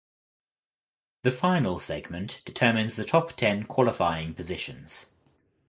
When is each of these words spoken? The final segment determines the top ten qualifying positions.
The 1.21 1.29
final 1.31 1.77
segment 1.79 2.41
determines 2.43 2.95
the 2.95 3.03
top 3.03 3.33
ten 3.33 3.65
qualifying 3.65 4.33
positions. 4.33 5.11